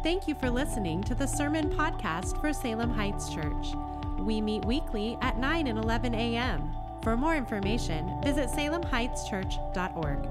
[0.00, 3.66] Thank you for listening to the Sermon Podcast for Salem Heights Church.
[4.20, 6.70] We meet weekly at 9 and 11 a.m.
[7.02, 10.22] For more information, visit salemheightschurch.org.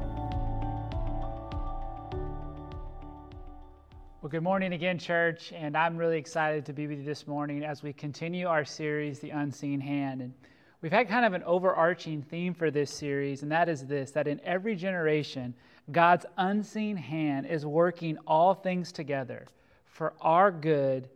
[4.21, 7.65] Well, good morning again, church, and I'm really excited to be with you this morning
[7.65, 10.21] as we continue our series, The Unseen Hand.
[10.21, 10.33] And
[10.81, 14.29] we've had kind of an overarching theme for this series, and that is this that
[14.29, 15.53] in every generation,
[15.91, 19.45] God's unseen hand is working all things together
[19.85, 21.09] for our good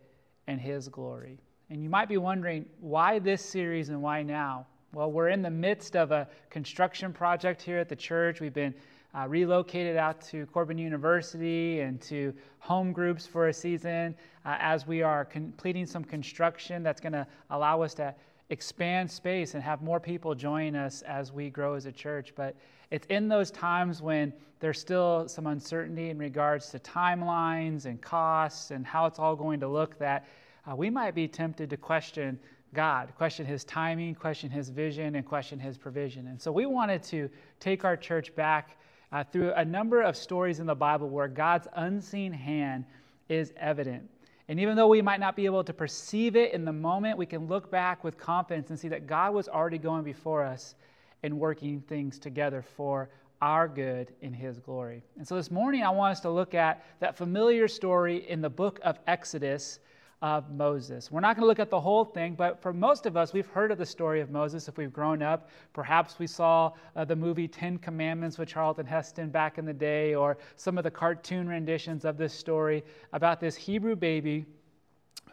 [0.48, 1.40] and His glory.
[1.70, 4.68] And you might be wondering, why this series and why now?
[4.94, 8.42] Well, we're in the midst of a construction project here at the church.
[8.42, 8.74] We've been
[9.14, 14.16] uh, relocated out to Corban University and to home groups for a season
[14.46, 18.14] uh, as we are completing some construction that's going to allow us to
[18.50, 22.34] expand space and have more people join us as we grow as a church.
[22.36, 22.56] But
[22.92, 28.72] it's in those times when there's still some uncertainty in regards to timelines and costs
[28.72, 30.28] and how it's all going to look that
[30.70, 32.40] uh, we might be tempted to question
[32.74, 36.28] God, question his timing, question his vision, and question his provision.
[36.28, 37.30] And so we wanted to
[37.60, 38.78] take our church back
[39.12, 42.86] uh, through a number of stories in the Bible where God's unseen hand
[43.28, 44.10] is evident.
[44.48, 47.26] And even though we might not be able to perceive it in the moment, we
[47.26, 50.76] can look back with confidence and see that God was already going before us
[51.24, 53.10] and working things together for
[53.42, 55.04] our good in His glory.
[55.18, 58.50] And so this morning, I want us to look at that familiar story in the
[58.50, 59.80] book of Exodus
[60.22, 61.10] of Moses.
[61.10, 63.48] We're not going to look at the whole thing, but for most of us, we've
[63.48, 65.50] heard of the story of Moses if we've grown up.
[65.74, 70.14] Perhaps we saw uh, the movie Ten Commandments with Charlton Heston back in the day,
[70.14, 72.84] or some of the cartoon renditions of this story
[73.14, 74.46] about this Hebrew baby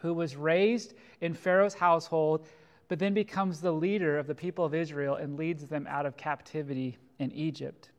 [0.01, 2.47] who was raised in Pharaoh's household,
[2.89, 6.17] but then becomes the leader of the people of Israel and leads them out of
[6.17, 7.91] captivity in Egypt.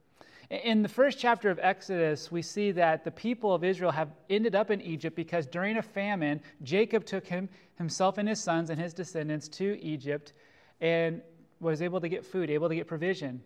[0.50, 4.56] In the first chapter of Exodus, we see that the people of Israel have ended
[4.56, 8.80] up in Egypt because during a famine, Jacob took him, himself and his sons and
[8.80, 10.32] his descendants to Egypt
[10.80, 11.22] and
[11.60, 13.40] was able to get food, able to get provision.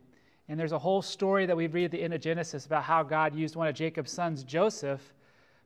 [0.49, 3.03] And there's a whole story that we read at the end of Genesis about how
[3.03, 5.13] God used one of Jacob's sons, Joseph,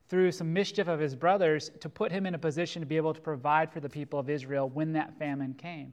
[0.08, 3.14] through some mischief of his brothers to put him in a position to be able
[3.14, 5.92] to provide for the people of Israel when that famine came.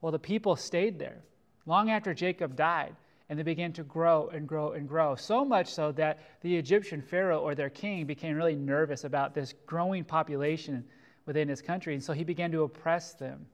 [0.00, 1.22] Well, the people stayed there
[1.64, 2.94] long after Jacob died
[3.28, 5.16] and they began to grow and grow and grow.
[5.16, 9.54] So much so that the Egyptian Pharaoh or their king became really nervous about this
[9.66, 10.84] growing population
[11.24, 11.94] within his country.
[11.94, 13.46] And so he began to oppress them.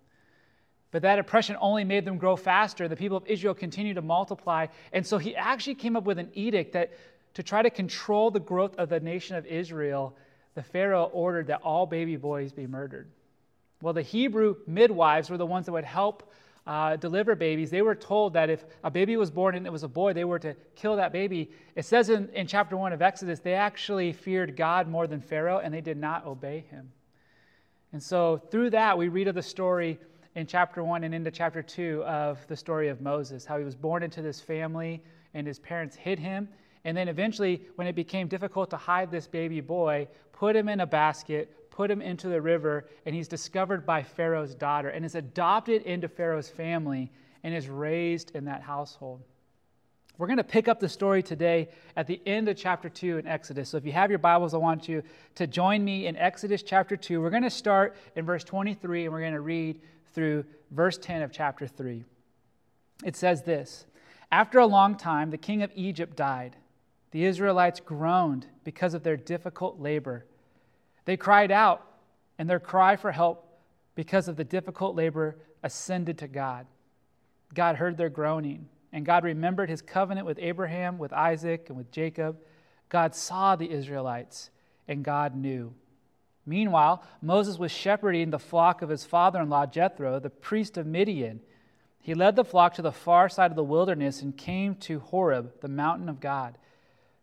[0.90, 2.86] But that oppression only made them grow faster.
[2.86, 4.66] The people of Israel continued to multiply.
[4.92, 6.92] And so he actually came up with an edict that
[7.34, 10.16] to try to control the growth of the nation of Israel,
[10.54, 13.10] the Pharaoh ordered that all baby boys be murdered.
[13.81, 16.32] Well, the Hebrew midwives were the ones that would help
[16.66, 19.82] uh, deliver babies, they were told that if a baby was born and it was
[19.82, 21.50] a boy, they were to kill that baby.
[21.75, 25.59] It says in, in chapter 1 of Exodus, they actually feared God more than Pharaoh
[25.59, 26.93] and they did not obey him.
[27.93, 29.99] And so through that, we read of the story
[30.37, 33.75] in chapter 1 and into chapter 2 of the story of Moses, how he was
[33.75, 35.03] born into this family
[35.34, 36.49] and his parents hid him.
[36.84, 40.81] And then eventually, when it became difficult to hide this baby boy, put him in
[40.81, 45.15] a basket, put him into the river, and he's discovered by Pharaoh's daughter and is
[45.15, 47.10] adopted into Pharaoh's family
[47.44, 49.22] and is raised in that household.
[50.19, 53.26] We're going to pick up the story today at the end of chapter 2 in
[53.26, 53.70] Exodus.
[53.70, 55.03] So if you have your Bibles, I want you
[55.37, 57.20] to join me in Exodus chapter 2.
[57.20, 59.81] We're going to start in verse 23 and we're going to read
[60.12, 62.04] through verse 10 of chapter 3.
[63.04, 63.87] It says this
[64.31, 66.56] After a long time, the king of Egypt died.
[67.12, 70.26] The Israelites groaned because of their difficult labor.
[71.04, 71.86] They cried out,
[72.38, 73.46] and their cry for help
[73.94, 76.66] because of the difficult labor ascended to God.
[77.54, 81.90] God heard their groaning, and God remembered his covenant with Abraham, with Isaac, and with
[81.92, 82.38] Jacob.
[82.88, 84.50] God saw the Israelites,
[84.88, 85.74] and God knew.
[86.46, 90.86] Meanwhile, Moses was shepherding the flock of his father in law Jethro, the priest of
[90.86, 91.40] Midian.
[92.00, 95.60] He led the flock to the far side of the wilderness and came to Horeb,
[95.60, 96.58] the mountain of God.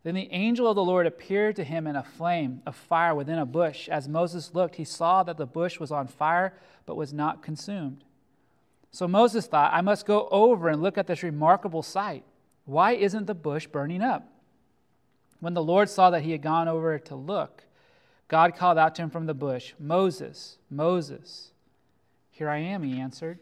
[0.03, 3.37] Then the angel of the Lord appeared to him in a flame of fire within
[3.37, 3.90] a bush.
[3.90, 6.53] As Moses looked, he saw that the bush was on fire,
[6.85, 8.03] but was not consumed.
[8.91, 12.23] So Moses thought, I must go over and look at this remarkable sight.
[12.66, 14.28] Why isn't the bush burning up?
[15.40, 17.63] When the Lord saw that he had gone over to look,
[18.28, 21.52] God called out to him from the bush, Moses, Moses.
[22.31, 23.40] Here I am, he answered.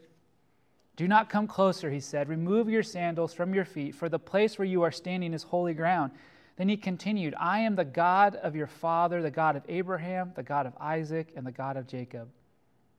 [0.95, 2.29] Do not come closer, he said.
[2.29, 5.73] Remove your sandals from your feet, for the place where you are standing is holy
[5.73, 6.11] ground.
[6.57, 10.43] Then he continued, I am the God of your father, the God of Abraham, the
[10.43, 12.29] God of Isaac, and the God of Jacob.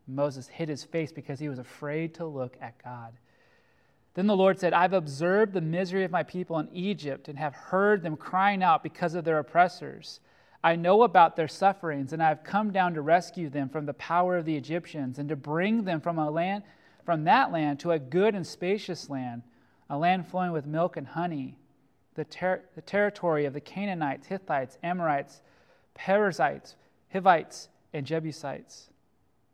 [0.07, 3.13] Moses hid his face because he was afraid to look at God.
[4.15, 7.55] Then the Lord said, I've observed the misery of my people in Egypt and have
[7.55, 10.21] heard them crying out because of their oppressors.
[10.65, 13.95] I know about their sufferings, and I have come down to rescue them from the
[13.95, 16.63] power of the Egyptians and to bring them from a land
[17.09, 19.41] from that land to a good and spacious land,
[19.89, 21.57] a land flowing with milk and honey,
[22.19, 25.41] the, ter- the territory of the Canaanites, Hittites, Amorites,
[25.95, 26.75] Perizzites,
[27.13, 28.91] Hivites, and Jebusites.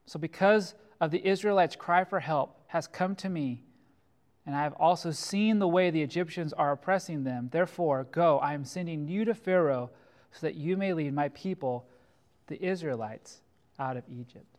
[0.06, 3.62] So because of the Israelites' cry for help has come to me,
[4.46, 7.50] and I have also seen the way the Egyptians are oppressing them.
[7.52, 9.90] Therefore, go, I am sending you to Pharaoh
[10.32, 11.87] so that you may lead my people,
[12.46, 13.43] the Israelites,
[13.78, 14.56] out of Egypt.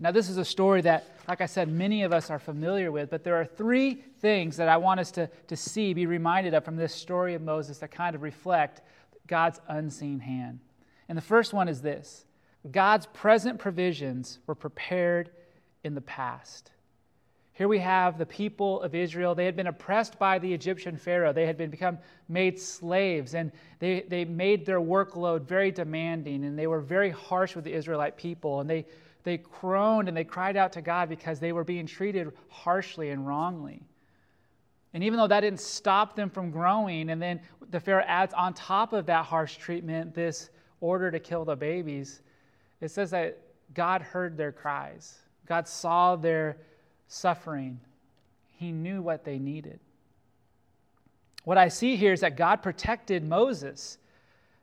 [0.00, 3.10] Now, this is a story that, like I said, many of us are familiar with,
[3.10, 6.64] but there are three things that I want us to, to see, be reminded of
[6.64, 8.82] from this story of Moses that kind of reflect
[9.26, 10.60] God's unseen hand.
[11.08, 12.24] And the first one is this
[12.70, 15.30] God's present provisions were prepared
[15.82, 16.70] in the past.
[17.52, 19.34] Here we have the people of Israel.
[19.34, 21.32] They had been oppressed by the Egyptian Pharaoh.
[21.32, 21.98] They had been become
[22.28, 27.56] made slaves, and they, they made their workload very demanding, and they were very harsh
[27.56, 28.60] with the Israelite people.
[28.60, 28.86] And they,
[29.28, 33.26] they groaned and they cried out to God because they were being treated harshly and
[33.26, 33.82] wrongly.
[34.94, 37.40] And even though that didn't stop them from growing, and then
[37.70, 40.48] the Pharaoh adds on top of that harsh treatment this
[40.80, 42.22] order to kill the babies,
[42.80, 43.38] it says that
[43.74, 45.18] God heard their cries.
[45.46, 46.56] God saw their
[47.06, 47.80] suffering,
[48.56, 49.78] he knew what they needed.
[51.44, 53.98] What I see here is that God protected Moses.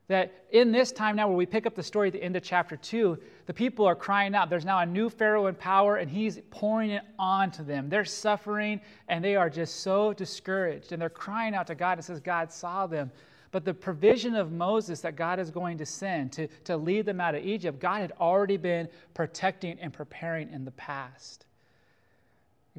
[0.08, 2.44] That in this time now, where we pick up the story at the end of
[2.44, 3.18] chapter 2,
[3.48, 4.50] the people are crying out.
[4.50, 7.90] There's now a new Pharaoh in power, and he's pouring it onto them.
[7.90, 10.92] They're suffering, and they are just so discouraged.
[10.92, 11.98] And they're crying out to God.
[11.98, 13.12] and says God saw them.
[13.52, 17.22] But the provision of Moses that God is going to send to, to lead them
[17.22, 21.45] out of Egypt, God had already been protecting and preparing in the past.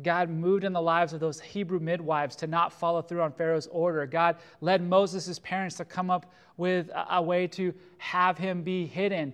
[0.02, 3.66] God moved in the lives of those Hebrew midwives to not follow through on Pharaoh's
[3.68, 4.06] order.
[4.06, 9.32] God led Moses' parents to come up with a, way to have him be hidden.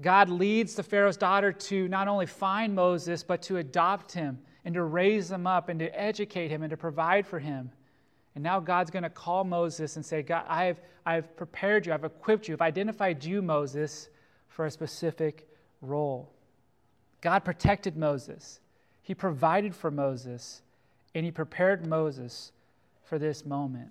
[0.00, 4.74] God leads the Pharaoh's daughter to not only find Moses, but to adopt him and
[4.74, 7.70] to raise him up and to educate him and to provide for him.
[8.34, 12.04] And now God's going to call Moses and say, God, I've, I've prepared you, I've
[12.04, 14.08] equipped you, I've identified you, Moses,
[14.48, 15.48] for a specific
[15.82, 16.32] role.
[17.20, 18.60] God protected Moses.
[19.10, 20.62] He provided for Moses
[21.16, 22.52] and he prepared Moses
[23.02, 23.88] for this moment.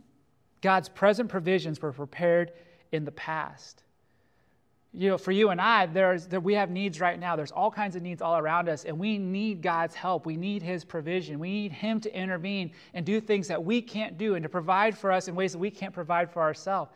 [0.61, 2.53] God's present provisions were prepared
[2.93, 3.83] in the past.
[4.93, 7.35] You know, for you and I, there's, there, we have needs right now.
[7.35, 10.25] There's all kinds of needs all around us, and we need God's help.
[10.25, 11.37] We need His provision.
[11.37, 14.97] We need Him to intervene and do things that we can't do and to provide
[14.97, 16.91] for us in ways that we can't provide for ourselves.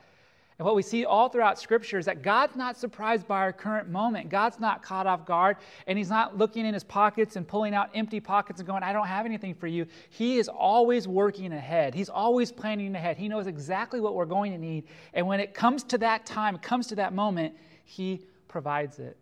[0.64, 3.90] And what we see all throughout Scripture is that God's not surprised by our current
[3.90, 4.30] moment.
[4.30, 5.58] God's not caught off guard,
[5.88, 8.94] and He's not looking in His pockets and pulling out empty pockets and going, I
[8.94, 9.86] don't have anything for you.
[10.10, 11.94] He is always working ahead.
[11.94, 13.18] He's always planning ahead.
[13.18, 14.86] He knows exactly what we're going to need.
[15.14, 19.18] And when it comes to that time, comes to that moment, He provides it.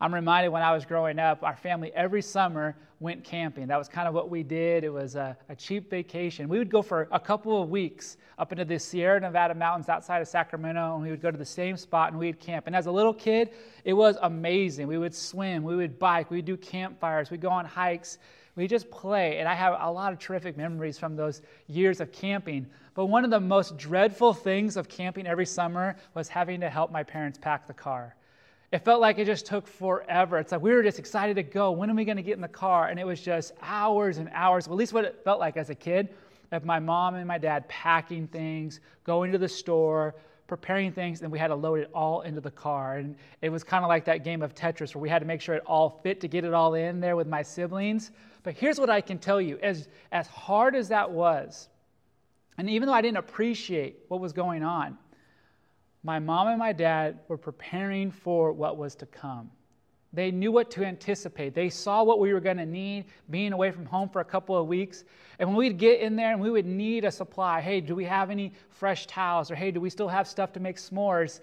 [0.00, 3.66] I'm reminded when I was growing up, our family every summer went camping.
[3.66, 4.84] That was kind of what we did.
[4.84, 6.48] It was a, a, cheap vacation.
[6.48, 10.22] We would go for a couple of weeks up into the Sierra Nevada mountains outside
[10.22, 12.68] of Sacramento, and we would go to the same spot and we'd camp.
[12.68, 13.50] And as a little kid,
[13.84, 14.86] it was amazing.
[14.86, 18.18] We would swim, we would bike, we'd do campfires, we'd go on hikes,
[18.54, 19.38] we just play.
[19.38, 22.66] And I have a lot of terrific memories from those years of camping.
[22.94, 26.90] But one of the most dreadful things of camping every summer was having to help
[26.90, 28.14] my parents pack the car.
[28.70, 30.38] It felt like it just took forever.
[30.38, 31.70] It's like we were just excited to go.
[31.70, 32.88] When are we going to get in the car?
[32.88, 34.68] And it was just hours and hours.
[34.68, 36.10] Well, at least what it felt like as a kid
[36.52, 40.14] of my mom and my dad packing things, going to the store,
[40.46, 42.96] preparing things, and we had to load it all into the car.
[42.96, 45.40] And it was kind of like that game of Tetris where we had to make
[45.40, 48.10] sure it all fit to get it all in there with my siblings.
[48.42, 51.68] But here's what I can tell you as, as hard as that was,
[52.56, 54.98] and even though I didn't appreciate what was going on,
[56.08, 59.50] my mom and my dad were preparing for what was to come.
[60.14, 61.54] They knew what to anticipate.
[61.54, 64.56] They saw what we were going to need being away from home for a couple
[64.56, 65.04] of weeks.
[65.38, 68.06] And when we'd get in there and we would need a supply hey, do we
[68.06, 69.50] have any fresh towels?
[69.50, 71.40] Or hey, do we still have stuff to make s'mores?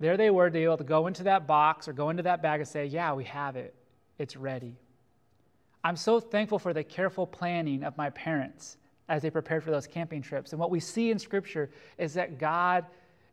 [0.00, 2.40] There they were, they were able to go into that box or go into that
[2.40, 3.74] bag and say, yeah, we have it.
[4.18, 4.74] It's ready.
[5.84, 8.78] I'm so thankful for the careful planning of my parents
[9.10, 10.52] as they prepared for those camping trips.
[10.52, 11.68] And what we see in Scripture
[11.98, 12.86] is that God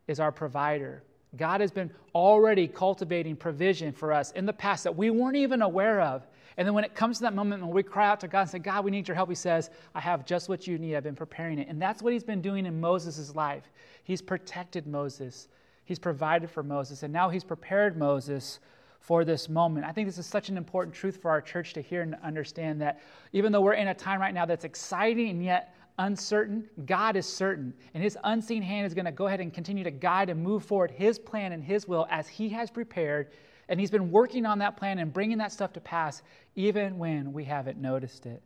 [0.09, 1.03] is our provider.
[1.37, 5.61] God has been already cultivating provision for us in the past that we weren't even
[5.61, 6.25] aware of.
[6.57, 8.49] And then when it comes to that moment when we cry out to God and
[8.49, 10.95] say, God, we need your help, He says, I have just what you need.
[10.95, 11.67] I've been preparing it.
[11.69, 13.69] And that's what He's been doing in Moses' life.
[14.03, 15.47] He's protected Moses,
[15.85, 18.59] He's provided for Moses, and now He's prepared Moses
[18.99, 19.85] for this moment.
[19.85, 22.81] I think this is such an important truth for our church to hear and understand
[22.81, 22.99] that
[23.31, 27.27] even though we're in a time right now that's exciting and yet uncertain, God is
[27.27, 27.73] certain.
[27.93, 30.63] And his unseen hand is going to go ahead and continue to guide and move
[30.63, 33.27] forward his plan and his will as he has prepared.
[33.67, 36.23] And he's been working on that plan and bringing that stuff to pass
[36.55, 38.41] even when we haven't noticed it.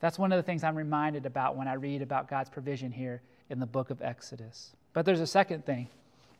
[0.00, 3.22] That's one of the things I'm reminded about when I read about God's provision here
[3.50, 4.74] in the book of Exodus.
[4.92, 5.88] But there's a second thing,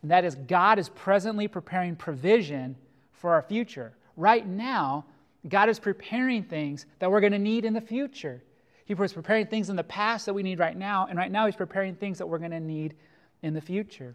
[0.02, 2.76] and that is God is presently preparing provision
[3.12, 3.93] for our future.
[4.17, 5.05] Right now,
[5.49, 8.43] God is preparing things that we're going to need in the future.
[8.88, 11.45] He was preparing things in the past that we need right now, and right now
[11.45, 12.95] He's preparing things that we're going to need
[13.42, 14.14] in the future.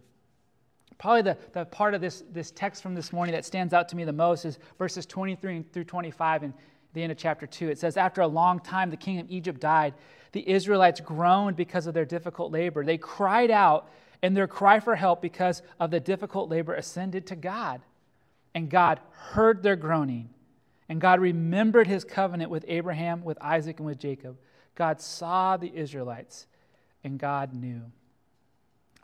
[0.97, 3.95] Probably the, the part of this, this text from this morning that stands out to
[3.95, 6.53] me the most is verses 23 through 25 in
[6.93, 7.69] the end of chapter 2.
[7.69, 9.93] It says, After a long time, the king of Egypt died.
[10.31, 12.83] The Israelites groaned because of their difficult labor.
[12.83, 13.91] They cried out,
[14.23, 17.81] and their cry for help because of the difficult labor ascended to God.
[18.55, 20.29] And God heard their groaning.
[20.89, 24.35] And God remembered his covenant with Abraham, with Isaac, and with Jacob.
[24.75, 26.47] God saw the Israelites,
[27.03, 27.81] and God knew.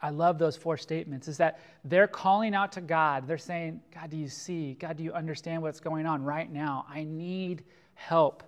[0.02, 3.28] I love those four statements is that they're calling out to God.
[3.28, 4.76] They're saying, God, do you see?
[4.76, 6.86] God, do you understand what's going on right now?
[6.90, 7.64] I need
[7.96, 8.44] help.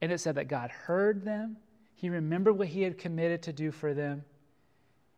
[0.00, 1.58] And it said that God heard them.
[1.94, 4.24] He remembered what he had committed to do for them.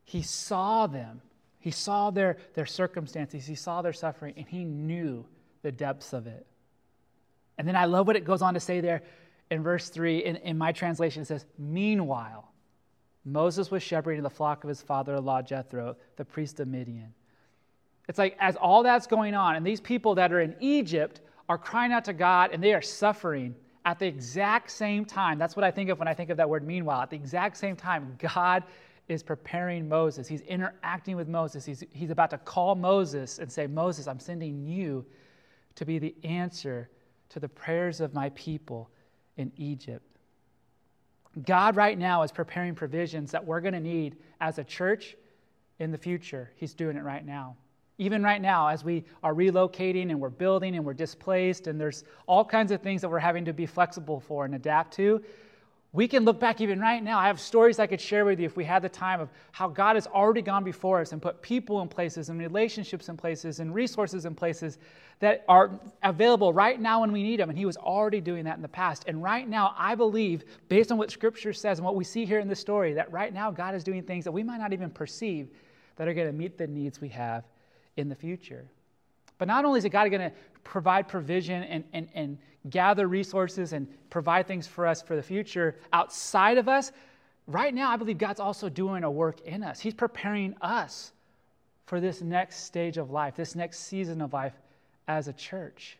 [0.04, 1.20] He saw them.
[1.60, 3.46] He saw their, their circumstances.
[3.46, 5.26] He saw their suffering, and he knew
[5.62, 6.46] the depths of it.
[7.58, 9.02] And then I love what it goes on to say there
[9.50, 10.24] in verse 3.
[10.24, 12.50] In, in my translation, it says, Meanwhile,
[13.24, 17.12] Moses was shepherding the flock of his father in law Jethro, the priest of Midian.
[18.08, 21.58] It's like as all that's going on, and these people that are in Egypt are
[21.58, 23.54] crying out to God and they are suffering
[23.84, 25.38] at the exact same time.
[25.38, 27.02] That's what I think of when I think of that word meanwhile.
[27.02, 28.64] At the exact same time, God
[29.08, 30.28] is preparing Moses.
[30.28, 31.64] He's interacting with Moses.
[31.64, 35.04] He's, he's about to call Moses and say, Moses, I'm sending you
[35.74, 36.88] to be the answer
[37.30, 38.90] to the prayers of my people
[39.40, 40.06] in Egypt.
[41.44, 45.16] God, right now, is preparing provisions that we're going to need as a church
[45.78, 46.50] in the future.
[46.56, 47.56] He's doing it right now.
[47.98, 52.04] Even right now, as we are relocating and we're building and we're displaced, and there's
[52.26, 55.22] all kinds of things that we're having to be flexible for and adapt to,
[55.92, 57.18] we can look back even right now.
[57.18, 59.66] I have stories I could share with you if we had the time of how
[59.66, 63.58] God has already gone before us and put people in places and relationships in places
[63.58, 64.78] and resources in places
[65.18, 67.50] that are available right now when we need them.
[67.50, 69.04] And He was already doing that in the past.
[69.08, 72.38] And right now, I believe, based on what Scripture says and what we see here
[72.38, 74.90] in this story, that right now God is doing things that we might not even
[74.90, 75.48] perceive
[75.96, 77.42] that are going to meet the needs we have
[77.96, 78.70] in the future.
[79.40, 80.32] But not only is God going to
[80.64, 85.76] provide provision and, and, and gather resources and provide things for us for the future
[85.94, 86.92] outside of us,
[87.46, 89.80] right now I believe God's also doing a work in us.
[89.80, 91.12] He's preparing us
[91.86, 94.52] for this next stage of life, this next season of life
[95.08, 95.96] as a church.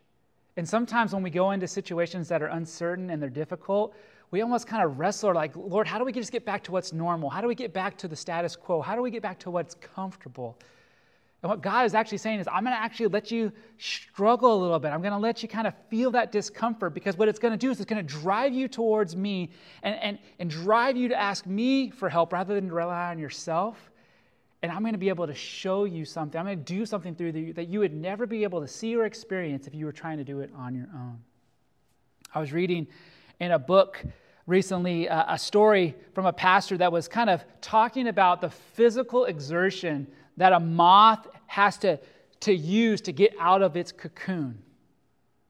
[0.58, 3.94] And sometimes when we go into situations that are uncertain and they're difficult,
[4.32, 6.92] we almost kind of wrestle like, Lord, how do we just get back to what's
[6.92, 7.30] normal?
[7.30, 8.82] How do we get back to the status quo?
[8.82, 10.58] How do we get back to what's comfortable?
[11.42, 14.60] And what God is actually saying is, I'm going to actually let you struggle a
[14.60, 14.88] little bit.
[14.88, 17.58] I'm going to let you kind of feel that discomfort because what it's going to
[17.58, 19.50] do is it's going to drive you towards me
[19.82, 23.90] and, and, and drive you to ask me for help rather than rely on yourself.
[24.62, 26.38] And I'm going to be able to show you something.
[26.38, 28.94] I'm going to do something through you that you would never be able to see
[28.94, 31.18] or experience if you were trying to do it on your own.
[32.34, 32.86] I was reading
[33.40, 34.04] in a book
[34.46, 39.24] recently uh, a story from a pastor that was kind of talking about the physical
[39.24, 40.06] exertion
[40.40, 42.00] that a moth has to,
[42.40, 44.58] to use to get out of its cocoon.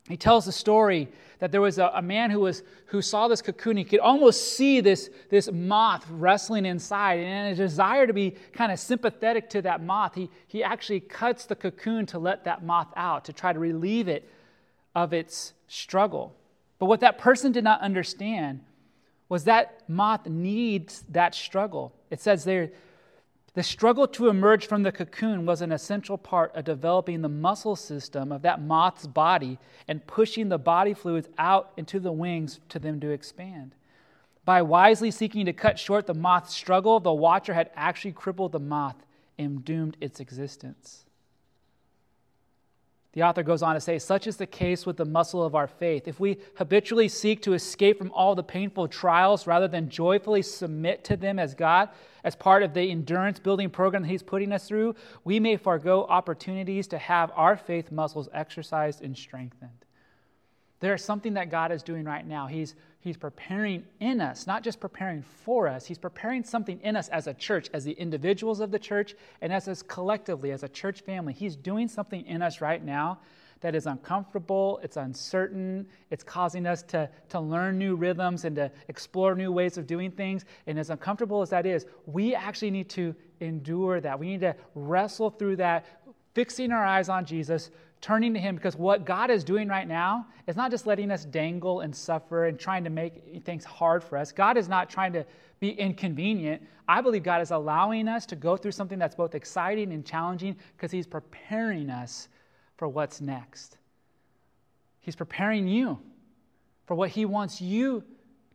[0.09, 1.06] He tells the story
[1.38, 3.76] that there was a, a, man who, was, who saw this cocoon.
[3.76, 7.20] He could almost see this, this moth wrestling inside.
[7.20, 10.99] And in a desire to be kind of sympathetic to that moth, he, he actually
[10.99, 14.28] cuts the cocoon to let that moth out, to try to relieve it
[14.97, 16.35] of its struggle.
[16.80, 18.64] But what that person did not understand
[19.28, 21.94] was that moth needs that struggle.
[22.11, 22.73] It says there,
[23.54, 27.75] the struggle to emerge from the cocoon was an essential part of developing the muscle
[27.75, 32.78] system of that moth's body and pushing the body fluids out into the wings to
[32.78, 33.75] them to expand.
[34.45, 38.61] By wisely seeking to cut short the moth's struggle, the watcher had actually crippled the
[38.61, 39.04] moth
[39.38, 41.04] and doomed its existence.
[43.12, 45.66] The author goes on to say, such is the case with the muscle of our
[45.66, 46.06] faith.
[46.06, 51.02] If we habitually seek to escape from all the painful trials rather than joyfully submit
[51.04, 51.88] to them as God,
[52.22, 56.04] as part of the endurance building program that He's putting us through, we may forego
[56.04, 59.70] opportunities to have our faith muscles exercised and strengthened.
[60.78, 62.46] There's something that God is doing right now.
[62.46, 67.09] He's, he's preparing in us, not just preparing for us, He's preparing something in us
[67.09, 70.69] as a church, as the individuals of the church, and as us collectively, as a
[70.69, 71.33] church family.
[71.33, 73.19] He's doing something in us right now
[73.61, 78.71] that is uncomfortable, it's uncertain, it's causing us to, to learn new rhythms and to
[78.88, 80.45] explore new ways of doing things.
[80.66, 84.19] And as uncomfortable as that is, we actually need to endure that.
[84.19, 85.85] We need to wrestle through that,
[86.35, 90.26] fixing our eyes on Jesus, turning to Him, because what God is doing right now
[90.47, 94.16] is not just letting us dangle and suffer and trying to make things hard for
[94.16, 94.33] us.
[94.33, 95.25] God is not trying to
[95.61, 96.62] be inconvenient.
[96.88, 100.57] I believe God is allowing us to go through something that's both exciting and challenging
[100.76, 102.28] because He's preparing us
[102.76, 103.76] for what's next.
[105.00, 105.99] He's preparing you
[106.87, 108.02] for what He wants you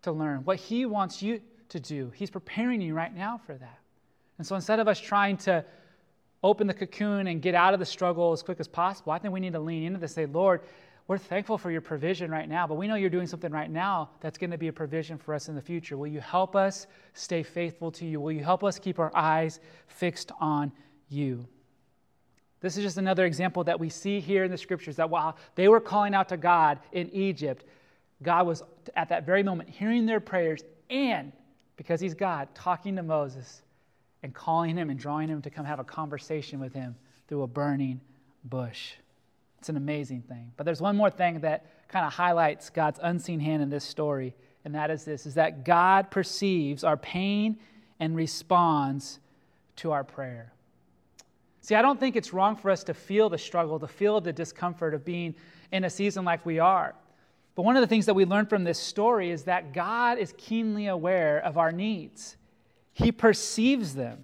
[0.02, 2.12] to learn, what He wants you to do.
[2.16, 3.80] He's preparing you right now for that.
[4.38, 5.64] And so instead of us trying to
[6.44, 9.12] open the cocoon and get out of the struggle as quick as possible.
[9.12, 10.62] I think we need to lean into this, say, Lord,
[11.08, 14.10] we're thankful for your provision right now, but we know you're doing something right now
[14.22, 15.98] that's going to be a provision for us in the future.
[15.98, 18.20] Will you help us stay faithful to you?
[18.20, 20.72] Will you help us keep our eyes fixed on
[21.10, 21.48] you?
[22.62, 25.68] This is just another example that we see here in the scriptures that while they
[25.68, 27.65] were calling out to God in Egypt,
[28.24, 28.63] God was
[28.96, 31.32] at that very moment hearing their prayers and,
[31.75, 33.62] because He's God, talking to Moses
[34.25, 36.96] and calling him and drawing him to come have a conversation with him
[37.27, 38.01] through a burning
[38.44, 38.94] bush.
[39.60, 40.51] It's an amazing thing.
[40.58, 44.34] But there's one more thing that kind of highlights God's unseen hand in this story,
[44.65, 47.60] and that is this is that God perceives our pain
[48.00, 49.20] and responds
[49.75, 50.51] to our prayer.
[51.62, 54.34] See, I don't think it's wrong for us to feel the struggle, to feel the
[54.34, 55.36] discomfort of being
[55.72, 56.96] in a season like we are.
[57.53, 60.34] But one of the things that we learn from this story is that God is
[60.36, 62.38] keenly aware of our needs.
[62.96, 64.24] He perceives them.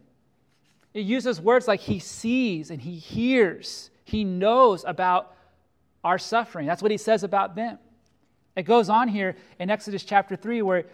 [0.94, 3.90] It uses words like he sees and he hears.
[4.06, 5.36] He knows about
[6.06, 6.68] our suffering.
[6.68, 7.80] That's what he says about them.
[8.56, 10.86] It goes on here in Exodus chapter 3 where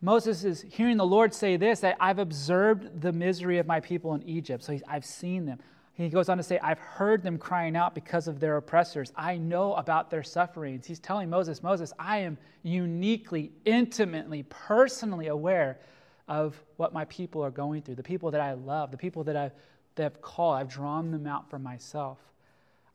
[0.00, 4.16] Moses is hearing the Lord say this that I've observed the misery of my people
[4.16, 4.64] in Egypt.
[4.64, 5.60] So I've seen them.
[5.92, 9.12] He goes on to say, I've heard them crying out because of their oppressors.
[9.14, 10.84] I know about their sufferings.
[10.84, 15.78] He's telling Moses, Moses, I am uniquely, intimately, personally aware
[16.28, 19.36] of what my people are going through, the people that I love, the people that
[19.36, 19.52] I've,
[19.96, 20.56] that I've called.
[20.56, 22.18] I've drawn them out for myself.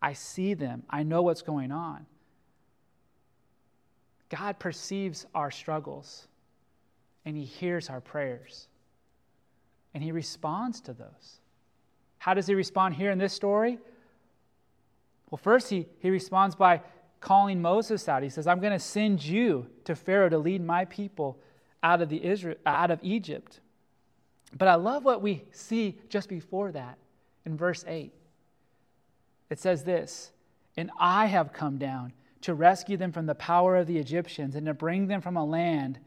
[0.01, 2.05] I see them, I know what's going on.
[4.29, 6.27] God perceives our struggles
[7.25, 8.68] and He hears our prayers
[9.94, 11.39] and He responds to those.
[12.18, 13.77] How does He respond here in this story?
[15.29, 16.81] Well, first, He, he responds by
[17.20, 18.24] calling Moses out.
[18.24, 21.39] He says, I'm going to send you to Pharaoh to lead my people
[21.81, 23.59] out of, the Israel, out of Egypt.
[24.57, 26.98] But I love what we see just before that
[27.46, 28.11] in verse 8.
[29.50, 30.31] It says this
[30.77, 34.65] And I have come down to rescue them from the power of the Egyptians and
[34.65, 36.00] to bring them from a land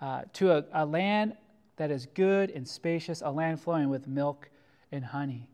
[0.00, 1.36] uh, to a, a land
[1.76, 4.50] that is good and spacious, a land flowing with milk
[4.90, 5.48] and honey.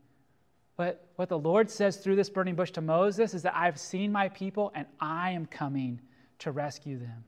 [0.77, 4.13] But what the Lord says through this burning bush to Moses is that I've seen
[4.13, 6.01] my people and I am coming
[6.41, 7.25] to rescue them.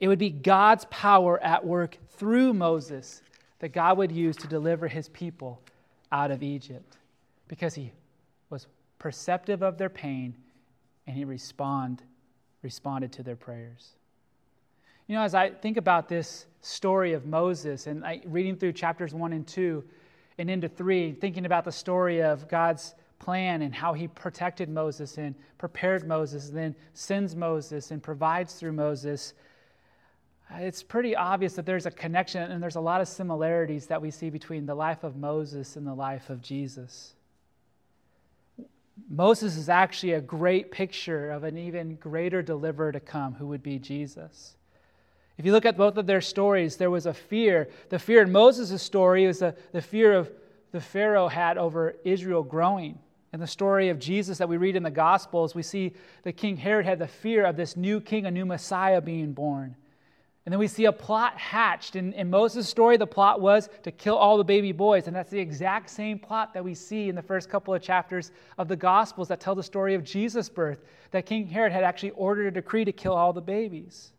[0.00, 3.22] It would be God's power at work through Moses
[3.60, 5.60] that God would use to deliver his people
[6.12, 6.96] out of Egypt
[7.48, 7.92] because he
[8.50, 8.66] was
[8.98, 10.34] perceptive of their pain
[11.06, 12.02] and he respond,
[12.62, 13.92] responded to their prayers.
[15.06, 19.14] You know, as I think about this story of Moses and I, reading through chapters
[19.14, 19.82] 1 and 2
[20.36, 25.18] and into 3, thinking about the story of God's plan and how he protected Moses
[25.18, 29.34] and prepared Moses, and then sends Moses and provides through Moses
[30.56, 34.10] it's pretty obvious that there's a connection and there's a lot of similarities that we
[34.10, 37.14] see between the life of Moses and the life of Jesus.
[39.10, 43.62] Moses is actually a great picture of an even greater deliverer to come, who would
[43.62, 44.56] be Jesus.
[45.36, 47.68] If you look at both of their stories, there was a fear.
[47.90, 50.30] The fear in Moses' story was the, the fear of
[50.72, 52.98] the Pharaoh had over Israel growing.
[53.32, 55.92] In the story of Jesus that we read in the Gospels, we see
[56.24, 59.76] that King Herod had the fear of this new king, a new Messiah being born.
[60.48, 61.94] And then we see a plot hatched.
[61.94, 65.06] In, in Moses' story, the plot was to kill all the baby boys.
[65.06, 68.32] And that's the exact same plot that we see in the first couple of chapters
[68.56, 72.12] of the Gospels that tell the story of Jesus' birth, that King Herod had actually
[72.12, 74.12] ordered a decree to kill all the babies.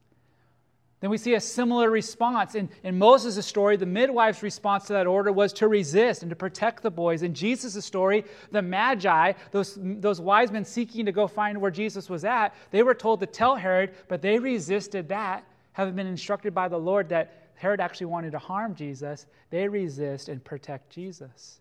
[0.99, 2.53] Then we see a similar response.
[2.53, 6.35] In, in Moses' story, the midwife's response to that order was to resist and to
[6.35, 7.23] protect the boys.
[7.23, 12.07] In Jesus' story, the Magi, those, those wise men seeking to go find where Jesus
[12.07, 16.53] was at, they were told to tell Herod, but they resisted that having been instructed
[16.53, 21.59] by the Lord that Herod actually wanted to harm Jesus, they resist and protect Jesus.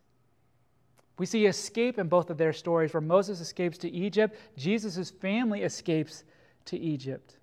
[1.18, 5.62] We see escape in both of their stories where Moses escapes to Egypt, Jesus' family
[5.62, 6.22] escapes
[6.66, 7.36] to Egypt.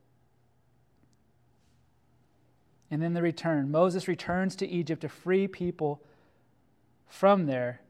[2.89, 3.71] And then the return.
[3.71, 6.01] Moses returns to Egypt to free people
[7.07, 7.81] from there.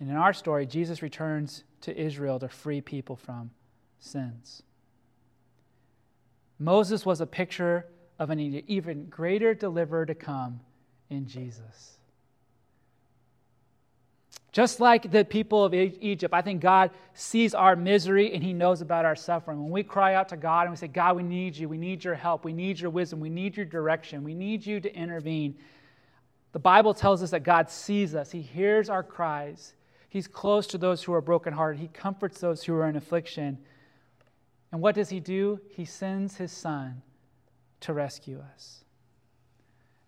[0.00, 3.50] And in our story, Jesus returns to Israel to free people from
[3.98, 4.62] sins.
[6.58, 7.86] Moses was a picture
[8.18, 10.60] of an even greater deliverer to come
[11.10, 11.96] in Jesus.
[14.52, 18.80] Just like the people of Egypt, I think God sees our misery and He knows
[18.80, 19.62] about our suffering.
[19.62, 22.02] When we cry out to God and we say, God, we need you, we need
[22.02, 25.58] your help, we need your wisdom, we need your direction, we need you to intervene.
[26.52, 29.74] The Bible tells us that God sees us, He hears our cries,
[30.08, 33.58] He's close to those who are brokenhearted, He comforts those who are in affliction.
[34.72, 35.60] And what does He do?
[35.68, 37.02] He sends His Son
[37.80, 38.84] to rescue us.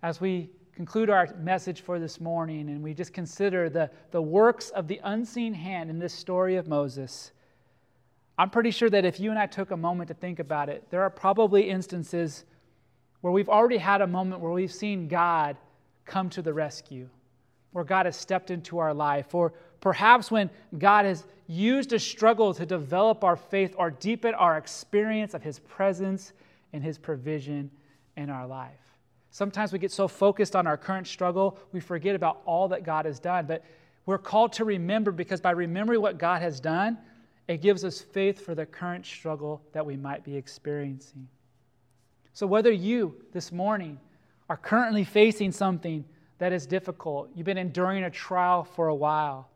[0.02, 4.70] As we conclude our message for this morning and we just consider the, the works
[4.70, 7.32] of the unseen hand in this story of Moses,
[8.38, 10.84] I'm pretty sure that if you and I took a moment to think about it,
[10.90, 12.44] there are probably instances
[13.20, 15.56] where we've already had a moment where we've seen God
[16.04, 17.08] come to the rescue,
[17.72, 22.52] where God has stepped into our life, or perhaps when God has used a struggle
[22.54, 26.32] to develop our faith or deepen our experience of His presence
[26.72, 27.70] and His provision
[28.16, 28.72] in our life.
[29.30, 33.04] Sometimes we get so focused on our current struggle, we forget about all that God
[33.04, 33.46] has done.
[33.46, 33.64] But
[34.06, 36.98] we're called to remember because by remembering what God has done,
[37.46, 41.28] it gives us faith for the current struggle that we might be experiencing.
[42.32, 43.98] So, whether you this morning
[44.48, 46.04] are currently facing something
[46.38, 49.50] that is difficult, you've been enduring a trial for a while,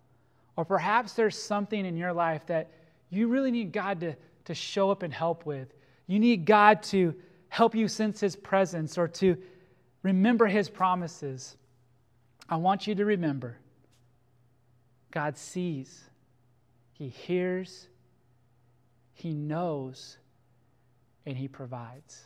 [0.57, 2.71] or perhaps there's something in your life that
[3.11, 5.75] you really need God to, to show up and help with,
[6.07, 7.15] you need God to
[7.49, 9.37] help you sense His presence or to
[10.03, 11.57] Remember his promises.
[12.49, 13.57] I want you to remember
[15.11, 16.05] God sees,
[16.93, 17.89] he hears,
[19.13, 20.17] he knows,
[21.27, 22.25] and he provides.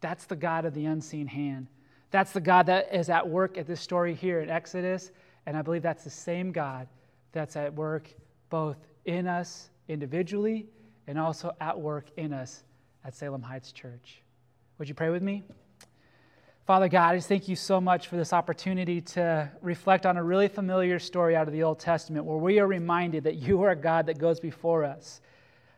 [0.00, 1.68] That's the God of the unseen hand.
[2.10, 5.10] That's the God that is at work at this story here in Exodus.
[5.46, 6.88] And I believe that's the same God
[7.34, 8.08] that's at work
[8.48, 10.66] both in us individually
[11.06, 12.62] and also at work in us
[13.04, 14.22] at Salem Heights Church.
[14.78, 15.42] Would you pray with me?
[16.66, 20.24] Father God, I just thank you so much for this opportunity to reflect on a
[20.24, 23.70] really familiar story out of the Old Testament where we are reminded that you are
[23.70, 25.20] a God that goes before us,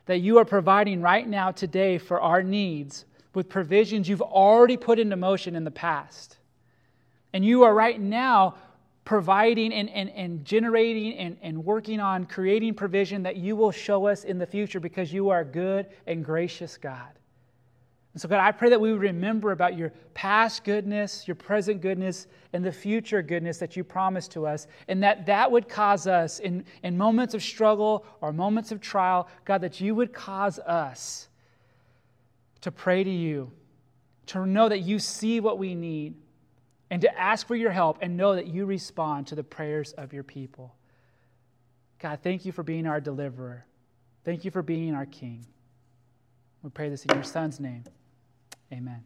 [0.05, 4.97] that you are providing right now, today, for our needs with provisions you've already put
[4.97, 6.37] into motion in the past.
[7.33, 8.55] And you are right now
[9.07, 14.05] providing and, and, and generating and, and working on creating provision that you will show
[14.05, 17.07] us in the future because you are good and gracious God.
[18.11, 22.27] And so, God, I pray that we remember about your past goodness, your present goodness,
[22.51, 26.39] and the future goodness that you promised to us, and that that would cause us,
[26.39, 31.29] in, in moments of struggle or moments of trial, God, that you would cause us
[32.59, 33.53] to pray to you,
[34.25, 36.15] to know that you see what we need,
[36.89, 40.13] and to ask for your help and know that you respond to the prayers of
[40.13, 40.75] your people.
[41.99, 43.65] God, thank you for being our deliverer.
[44.23, 45.45] Thank you for being our King.
[46.61, 47.83] We pray this in your Son's name.
[48.71, 49.03] Amen.